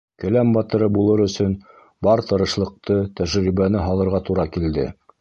Келәм 0.21 0.53
батыры 0.53 0.87
булыр 0.95 1.23
өсөн 1.25 1.53
бар 2.09 2.25
тырышлыҡты, 2.33 3.01
тәжрибәне 3.21 3.89
һалырға 3.89 4.27
тура 4.31 4.53
килде. 4.59 4.93